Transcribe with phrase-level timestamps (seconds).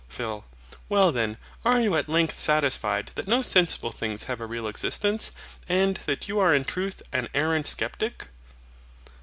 [0.09, 0.45] PHIL.
[0.89, 5.31] Well then, are you at length satisfied that no sensible things have a real existence;
[5.69, 8.29] and that you are in truth an arrant sceptic?